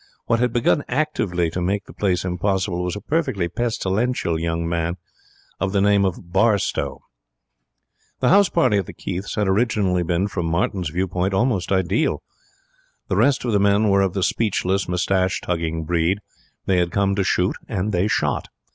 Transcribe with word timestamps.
What 0.25 0.39
had 0.39 0.51
begun 0.51 0.83
actively 0.89 1.51
to 1.51 1.61
make 1.61 1.85
the 1.85 1.93
place 1.93 2.25
impossible 2.25 2.83
was 2.83 2.95
a 2.95 3.01
perfectly 3.01 3.47
pestilential 3.47 4.39
young 4.39 4.67
man 4.67 4.97
of 5.59 5.73
the 5.73 5.79
name 5.79 6.05
of 6.05 6.31
Barstowe. 6.33 7.01
The 8.19 8.29
house 8.29 8.49
party 8.49 8.77
at 8.79 8.87
the 8.87 8.93
Keiths 8.95 9.35
had 9.35 9.47
originally 9.47 10.01
been, 10.01 10.27
from 10.27 10.47
Martin's 10.47 10.89
view 10.89 11.07
point, 11.07 11.35
almost 11.35 11.71
ideal. 11.71 12.23
The 13.09 13.15
rest 13.15 13.45
of 13.45 13.51
the 13.51 13.59
men 13.59 13.89
were 13.89 14.01
of 14.01 14.13
the 14.15 14.23
speechless, 14.23 14.87
moustache 14.89 15.39
tugging 15.39 15.83
breed. 15.83 16.17
They 16.65 16.77
had 16.77 16.89
come 16.91 17.13
to 17.13 17.23
shoot, 17.23 17.55
and 17.67 17.91
they 17.91 18.07
shot. 18.07 18.47